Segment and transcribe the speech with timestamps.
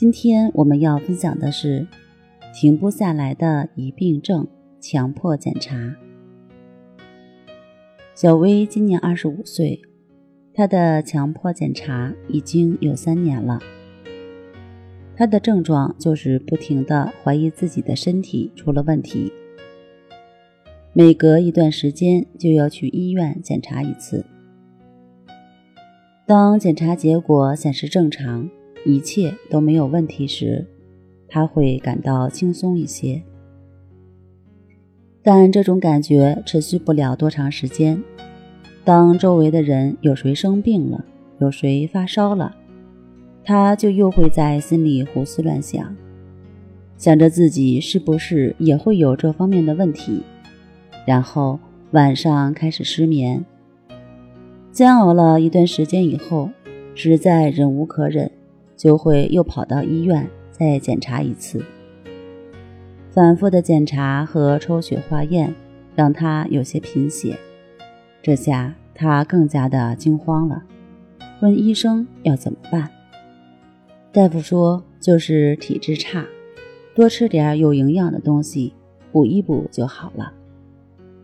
[0.00, 1.86] 今天我们要分享的是
[2.54, 4.48] 停不下来的疑病症
[4.80, 5.94] 强迫检查。
[8.14, 9.82] 小薇今年二十五岁，
[10.54, 13.60] 她的强迫检查已经有三年了。
[15.14, 19.30] 她的症状就是不停的怀疑自己的身体出了问题，
[20.94, 24.24] 每隔一段时间就要去医院检查一次。
[26.24, 28.48] 当检查结果显示正常。
[28.84, 30.66] 一切都没有问题时，
[31.28, 33.22] 他会感到轻松一些。
[35.22, 38.02] 但这种感觉持续不了多长时间。
[38.84, 41.04] 当周围的人有谁生病了，
[41.38, 42.56] 有谁发烧了，
[43.44, 45.94] 他就又会在心里胡思乱想，
[46.96, 50.22] 想着自己是不是也会有这方面的问题，
[51.06, 53.44] 然后晚上开始失眠。
[54.72, 56.48] 煎熬了一段时间以后，
[56.94, 58.30] 实在忍无可忍。
[58.80, 61.62] 就会又跑到医院再检查一次，
[63.10, 65.54] 反复的检查和抽血化验
[65.94, 67.36] 让他有些贫血，
[68.22, 70.62] 这下他更加的惊慌了，
[71.42, 72.88] 问医生要怎么办。
[74.12, 76.24] 大夫说就是体质差，
[76.94, 78.72] 多吃点有营养的东西
[79.12, 80.32] 补一补就好了。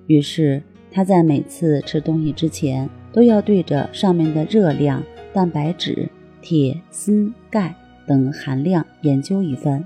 [0.08, 6.06] 于是他在每次吃东西之前都要对着上面的热量、蛋白质。
[6.48, 7.74] 铁、锌、钙
[8.06, 9.84] 等含量研究一番，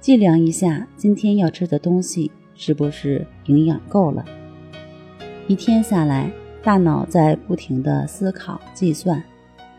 [0.00, 4.24] 计量一下今天要吃的东西是不是营养够了。
[5.46, 6.32] 一天下来，
[6.64, 9.22] 大脑在不停的思考计算，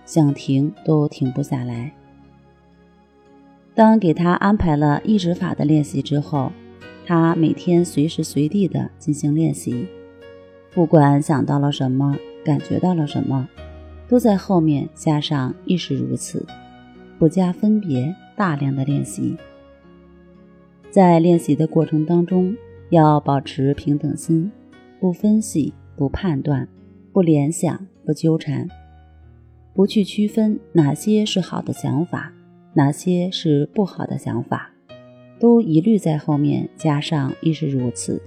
[0.05, 1.91] 想停都停不下来。
[3.75, 6.53] 当给他安排了抑制法的练习之后，
[7.05, 9.85] 他每天随时随地的进行练习，
[10.73, 12.15] 不管想到了什么，
[12.45, 13.49] 感觉到了什么。
[14.09, 16.43] 都在后面加上亦是如此，
[17.19, 19.37] 不加分别，大量的练习。
[20.89, 22.55] 在练习的过程当中，
[22.89, 24.51] 要保持平等心，
[24.99, 26.67] 不分析，不判断，
[27.13, 28.67] 不联想，不纠缠，
[29.75, 32.33] 不去区分哪些是好的想法，
[32.73, 34.71] 哪些是不好的想法，
[35.39, 38.19] 都一律在后面加上亦是如此。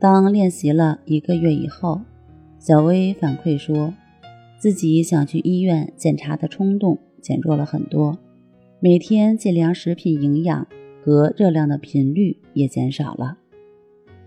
[0.00, 2.00] 当练习了一个月以后，
[2.58, 3.94] 小薇反馈说。
[4.58, 8.18] 自己想去医院检查的冲动减弱了很多，
[8.80, 10.66] 每天计量食品营养
[11.02, 13.38] 和热量的频率也减少了。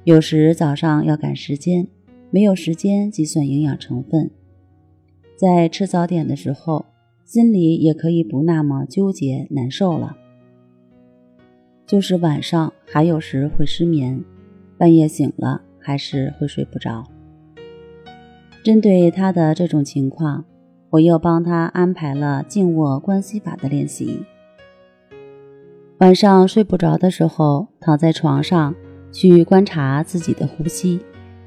[0.04, 1.88] 有时早上要赶时间，
[2.30, 4.30] 没有时间计算营养成分，
[5.36, 6.86] 在吃早点的时候，
[7.26, 10.16] 心里也可以不那么纠结难受了。
[11.86, 14.24] 就是晚上还有时会失眠，
[14.78, 17.04] 半夜醒了还是会睡不着。
[18.68, 20.44] 针对他的这种情况，
[20.90, 24.26] 我又帮他安排了静卧观息法的练习。
[26.00, 28.76] 晚上睡不着的时候，躺在床上
[29.10, 31.00] 去观察自己的呼吸，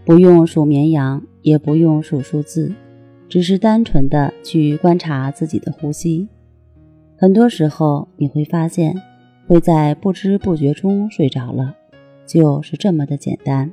[0.07, 2.73] 不用数绵羊，也不用数数字，
[3.29, 6.27] 只是单纯的去观察自己的呼吸。
[7.19, 8.97] 很多时候你会发现，
[9.47, 11.77] 会在不知不觉中睡着了，
[12.25, 13.71] 就是这么的简单。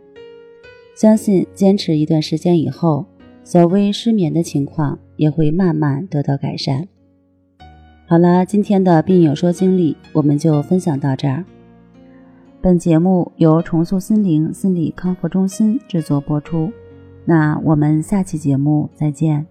[0.98, 3.06] 相信坚持一段时间以后。
[3.50, 6.86] 小薇失眠的情况也会慢慢得到改善。
[8.06, 11.46] 好了，今天的病友说经历我们就分享到这儿。
[12.62, 16.70] 本节目由重塑心灵心理康复中心制作播出。
[17.24, 19.46] 那我们下期节目再见。